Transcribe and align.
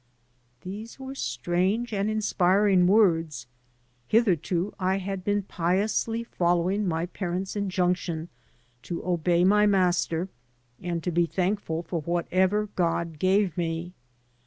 These 0.61 0.99
were 0.99 1.13
strange 1.13 1.93
and 1.93 2.09
inspiring 2.09 2.87
words. 2.87 3.45
Hitherto 4.07 4.73
I 4.79 4.97
had 4.97 5.23
been 5.23 5.43
piously 5.43 6.23
following 6.23 6.87
my 6.87 7.05
parents' 7.05 7.55
injunction 7.55 8.29
to 8.81 9.05
obey 9.05 9.43
my 9.43 9.67
master 9.67 10.27
and 10.81 11.03
to 11.03 11.11
be 11.11 11.27
thankful 11.27 11.83
for 11.83 12.01
whatever 12.01 12.65
God 12.75 13.19
gave 13.19 13.55
me. 13.55 13.93